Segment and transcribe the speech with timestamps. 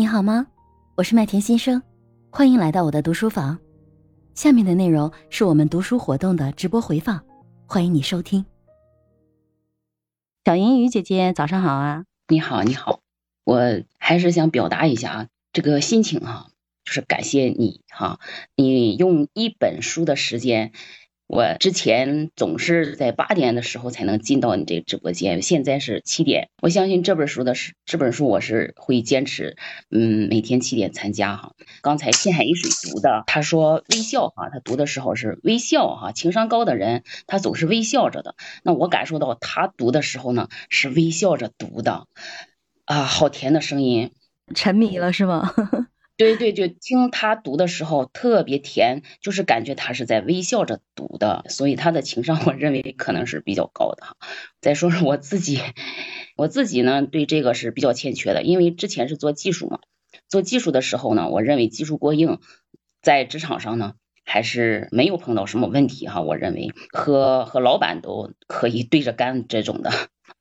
[0.00, 0.46] 你好吗？
[0.94, 1.82] 我是麦田新生，
[2.30, 3.58] 欢迎来到我的读书房。
[4.34, 7.22] 下面的内容是我们读书活动的直播回放，
[7.66, 8.46] 欢迎你收听。
[10.42, 12.06] 小银鱼姐姐，早上好啊！
[12.28, 13.00] 你好，你好，
[13.44, 13.60] 我
[13.98, 16.48] 还是想表达一下啊，这个心情哈，
[16.82, 18.20] 就是感谢你哈，
[18.56, 20.72] 你用一本书的时间。
[21.32, 26.50] 我之前总是在八点的时候才能进到你这个直播间，现在是七点。
[26.60, 29.56] 我相信这本书的是这本书，我是会坚持，
[29.92, 31.52] 嗯，每天七点参加哈。
[31.82, 38.34] 刚才青海一水读的，他说微笑哈，他读的时候是微笑哈，情商高的人他总是微笑着的。
[38.64, 42.08] 那我感受到他读的时候呢，是微笑着读的，
[42.86, 44.10] 啊，好甜的声音，
[44.52, 45.54] 沉迷了是吗？
[46.20, 54.18] 对对，就听他读的时候特别甜，就是感觉他是在微笑着读的，所以他的情商我认为可能是比较高的。
[54.60, 55.60] 再说说我自己，
[56.36, 59.78] 我自己呢对这个是比较欠缺的，因为之前是做技术嘛，
[60.28, 62.38] 做技术的时候呢，我认为技术过硬，
[63.00, 69.90] 在职场上呢还是没有碰到什么问题哈，我认为和和老板都可以对着干这种的。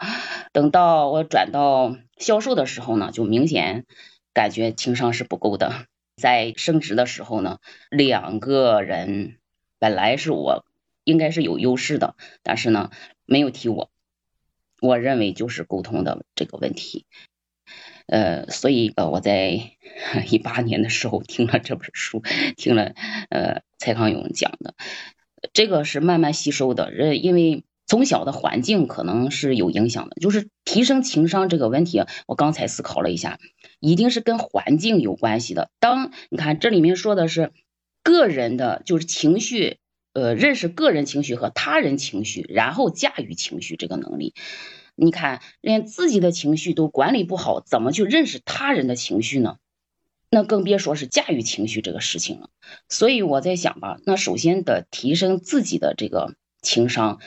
[0.54, 3.84] 等到我转到销售的时候呢，就明显。
[4.36, 9.38] 感觉情商是不够的，在升职的时候呢，两个人
[9.78, 10.66] 本来是我
[11.04, 12.90] 应该是有优势的，但是呢
[13.24, 13.90] 没有提我，
[14.82, 17.06] 我认为就是沟通的这个问题，
[18.08, 19.70] 呃，所以呃我在
[20.30, 22.22] 一八年的时候听了这本书，
[22.58, 22.92] 听了
[23.30, 24.74] 呃蔡康永讲的，
[25.54, 27.64] 这个是慢慢吸收的，呃因为。
[27.88, 33.38] 从小的环境可能是有影响的，就是提升情商这个问题，我刚才思考了一下，
[33.80, 35.70] 一定是跟环境有关系的。
[35.80, 37.52] 当你看这里面说的是
[38.02, 39.78] 个人的，就是情绪，
[40.12, 44.34] 呃，认识个人情绪和他人情绪，然后驾驭情绪这个能力。
[44.94, 49.56] 你看，连自己的情绪都管理不好，怎么去认识他人的情绪呢？
[50.30, 52.50] 那更别说是驾驭情绪这个事情了。
[52.88, 57.20] 所以我在想吧，那首先得提升自己的这个情商。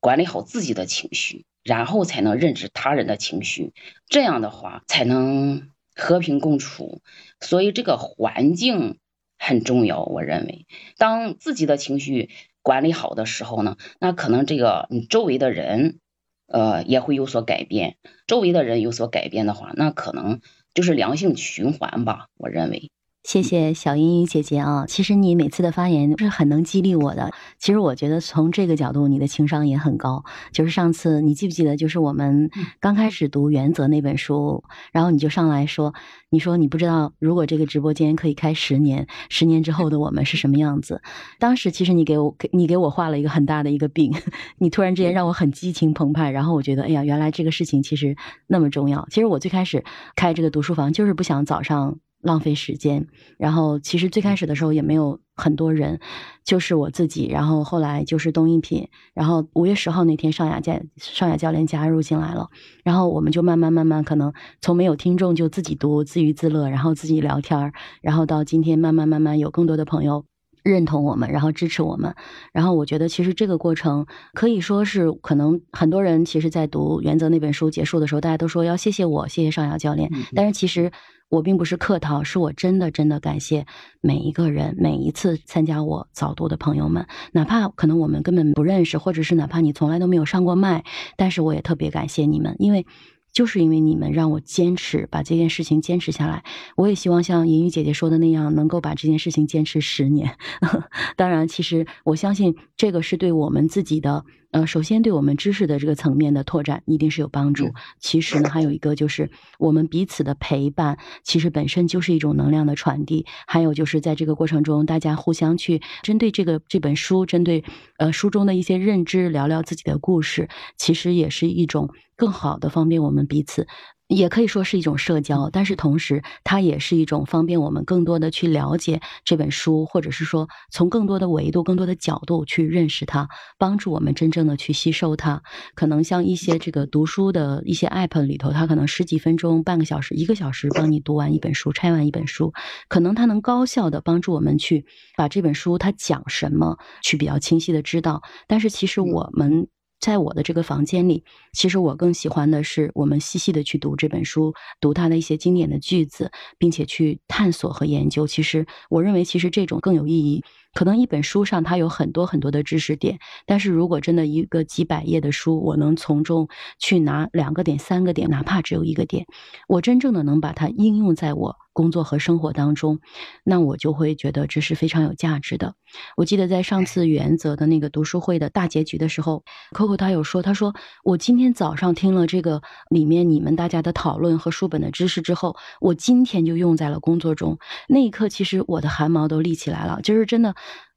[0.00, 3.72] 管理好自己的情绪，然后才能认知他人的情绪，
[4.06, 7.00] 这样的话才能和平共处。
[7.40, 8.98] 所以这个环境
[9.38, 10.66] 很重要，我认为，
[10.96, 12.30] 当自己的情绪
[12.62, 15.98] 管理好的时候呢，那可能这个你周围的人，
[16.46, 17.96] 呃，也会有所改变。
[18.26, 20.40] 周围的人有所改变的话，那可能
[20.72, 22.90] 就是良性循环吧，我认为。
[23.24, 24.84] 谢谢小英英姐姐啊！
[24.86, 27.32] 其实你每次的发言是很能激励我的。
[27.58, 30.22] 其实我觉得从这个角度，你的情商也很高。
[30.52, 34.62] 就是上次你记不记得，就是我们刚开始读《原则》那本书，
[34.92, 35.94] 然后你就上来说，
[36.28, 41.00] 你说你不知道如果这个直播间可以开十年，十年之后的我们是什么样子。
[41.38, 44.12] 当时其实你给我给你给我画了一个很大的一个饼，
[44.58, 49.08] 你突然之间让我很激情澎湃，然后我觉得哎呀，原来这个事情其实那么重要。
[49.10, 49.82] 其实我最开始
[50.14, 51.98] 开这个读书房就是不想早上。
[52.24, 53.06] 浪费时间，
[53.38, 56.00] 然后其实最开始的时候也没有很多人，
[56.42, 62.48] 就是我自己，然后后来就是东一品，然后五月十号那天尚雅教尚雅教练加入进来了，
[62.82, 70.24] 然后我们就慢慢慢慢可能从没有听众就自己读自娱自乐，然后自己聊天然后到今天慢慢慢慢有更多的朋友
[70.64, 72.16] 认同我们，然后支持我们，
[72.52, 80.90] 然后我觉得其实这个过程可以说是可能很多人其实在读原则那本书结束的时候，大家都说要谢谢我，谢谢尚雅教练，但是其实。
[81.30, 83.66] 我并不是客套，是我真的真的感谢
[84.00, 90.84] 每一个人，每一次参加我早读的朋友们，哪怕可能我们根本不认识，或者是哪怕你从来都没有上过麦，
[91.16, 92.86] 但是我也特别感谢你们，因为
[93.34, 96.42] 就是因为你们让我坚持把这件事情坚持下来。
[96.76, 100.38] 我也希望像银玉姐姐说的那样，能够把这件事情坚持十年。
[101.16, 104.24] 当然，其实我相信这个是对我们自己的。
[104.54, 107.74] 呃，首先对我们知识的这个层面的拓展一定是有帮助。
[107.98, 109.28] 其实呢，还有一个就是
[109.58, 113.26] 我们彼此的陪伴，其实本身就是一种能量的传递。
[113.48, 117.64] 还有就是在这个过程中，大家互相去针对这个这本书，针对
[117.98, 123.66] 呃书中的一些认知，聊聊自己的故事，其实也是一种更好的方便我们彼此。
[124.06, 133.28] 也可以说是一种社交，但是同时它也是一种方便我们更多的去了解这本书，或者是说从更多的维度、更多的角度去认识它，
[133.58, 135.42] 帮助我们真正的去吸收它。
[135.74, 142.52] 可能像一些这个读书的一些 app 里头，它可能十几分钟、半个小时、一个小时帮你读完一本书、拆完一本书，
[142.88, 144.84] 可能它能高效的帮助我们去
[145.16, 148.22] 把这本书它讲什么去比较清晰的知道。
[148.46, 149.66] 但是其实我们。
[150.04, 151.24] 在我的这个房间里，
[151.54, 158.26] 其实我更喜欢的是我们细细的去读这本书，读它的一些经典的句子，并且去探索和研究。
[158.26, 160.44] 其实我认为，其实这种更有意义。
[160.74, 166.48] 可能一本书上它有很多很多的知识点，但是如果真的一个几百页的书，我能从中
[166.78, 169.26] 去拿两个点、三个点，哪怕只有一个点，
[169.68, 173.00] 我真正的能把它应用在我工作和生活当中，
[173.44, 175.74] 那我就会觉得这是非常有价值的。
[176.16, 180.74] 我记得在上次原则的那个读书会的大结局的时候，Coco 他有说，他说
[181.04, 187.58] 我今天早上听了这个里面你们大家的讨论和书本的知识之后，我今天就用在了工作中。
[187.88, 190.54] 那一刻，其实我的汗毛都立起来了，就是真的，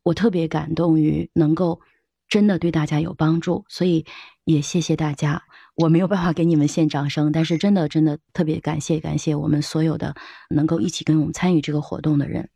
[0.08, 1.82] 我特别感动于能够
[2.30, 4.06] 真的对大家有帮助，所以
[4.46, 5.44] 也谢谢大家。
[5.76, 10.16] 我没有办法给你们献掌声，但是真的真的特别感谢感谢我们所有的
[10.50, 12.50] 能够一起跟我们参与这个活动的人。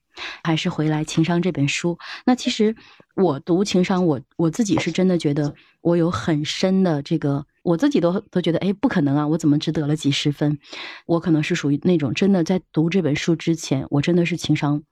[0.43, 2.75] 还是回来情商这本书，那其实
[3.15, 10.57] 我读情商，我我自己是真的觉得我有很深的这个，我自己都都觉得哎不可能啊，我怎么只得了几十分？
[11.05, 14.83] 我可能是属于那种真的在读这本书之前，我真的是情商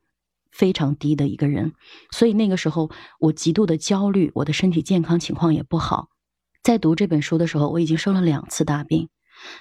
[0.52, 1.74] 非常低的一个人，
[2.12, 6.08] 所以那个时候我极度的焦虑，我的身体健康情况也不好。
[6.64, 9.10] 在读这本书的时候，我已经生了两次大病。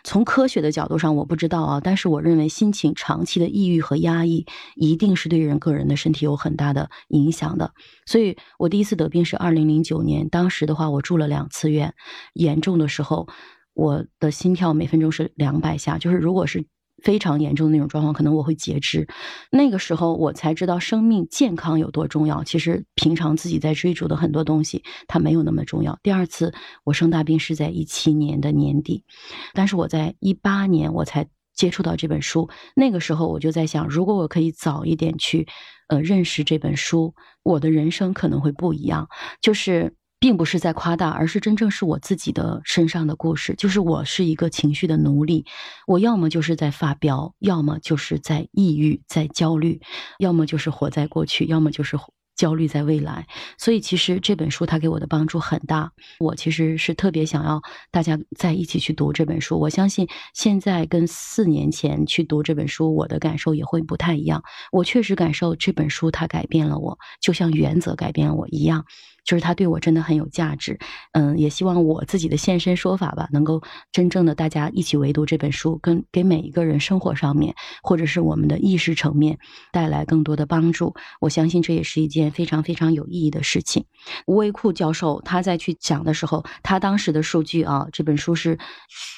[0.02, 4.44] 从科学的角度上，我不知道啊，但是我认为心情长期的抑郁和压抑，
[4.74, 7.72] 一定是对人个人的身体有很大的影响的。
[8.04, 11.94] 所以我第一次得病是二零零九年，当时的话我住了两次院，
[12.34, 13.28] 严重的时候，
[13.72, 16.66] 我的心跳每分钟是两百下，就是如果是。
[17.02, 19.06] 非常严重的那种状况，可能我会截肢。
[19.50, 22.42] 那个时候我才知道生命健康有多重要。
[22.44, 25.98] 其实平常自己在追逐的很多东西，它没有那么重要。
[26.02, 26.52] 第二次
[26.84, 29.04] 我生大病是在一七年的年底，
[29.54, 32.48] 但是我在一八年我才接触到这本书。
[32.74, 35.46] 那个时候我就在想，如果我可以早一点去，
[35.88, 39.08] 呃，认识这本书，我的人生可能会不一样。
[39.40, 39.97] 就是。
[40.20, 43.54] 并不是在夸大，而是真正是我自己的身上的故事。
[43.56, 45.44] 就是我是一个情绪的奴隶，
[45.86, 49.80] 我要么就是在发飙，要么就是在抑郁、在焦虑，
[50.18, 51.98] 要么就是活在过去，要么就是。
[52.38, 53.26] 焦虑在未来，
[53.58, 55.90] 所以其实这本书它给我的帮助很大。
[56.20, 57.60] 我其实是特别想要
[57.90, 59.58] 大家在一起去读这本书。
[59.58, 64.44] 我相信现在跟四年前去读这本书，我的感受也会不太一样。
[64.70, 68.84] 我确实感受这本书它改变了我，就像原则改变了我一样，
[69.28, 70.78] 就是它对我真的很有价值。
[71.12, 79.38] 嗯，也希望我自己的现身说法吧，能够真正的大家一起围读这本书，跟给每一个人生活上面或者是我们的意识层面
[79.70, 80.94] 带来更多的帮助。
[81.20, 82.32] 我相信这也是一件。
[82.38, 83.84] 非常非常有意义的事情。
[84.24, 88.58] 吴维库教授他在去讲的时候，他当时的数据啊，这本书是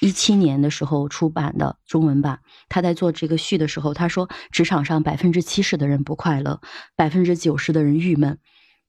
[0.01, 2.41] 一七年的时候出版的中文版。
[2.71, 6.63] 他在做这个序的时候，他说，职场上百分之七十的人不快乐，
[6.97, 8.39] 百分之九十的人郁闷，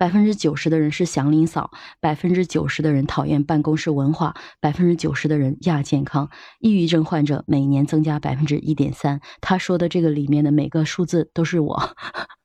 [0.01, 1.69] 百分之九十的人是祥林嫂，
[2.00, 6.27] 百分之九十的人讨厌办公室文化，百分之九十的人亚健康，
[6.59, 9.21] 抑郁症患者每年增加百分之一点三。
[9.42, 11.95] 他说的这个里面的每个数字都是我。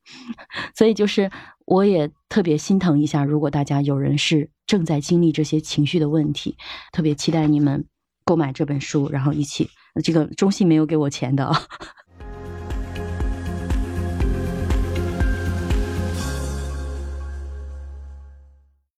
[0.77, 1.31] 所以就是，
[1.65, 6.59] 我也特别心疼一下，如果大家有人是正在经历这些情绪的问题，
[6.93, 7.87] 特别期待你们
[8.27, 9.71] 购买这本书，然后一起。
[10.05, 11.51] 这个中信没有给我钱的，